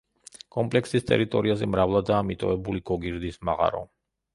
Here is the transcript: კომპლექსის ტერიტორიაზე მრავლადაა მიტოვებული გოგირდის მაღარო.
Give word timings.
კომპლექსის 0.55 1.05
ტერიტორიაზე 1.11 1.69
მრავლადაა 1.75 2.25
მიტოვებული 2.33 2.87
გოგირდის 2.93 3.43
მაღარო. 3.51 3.89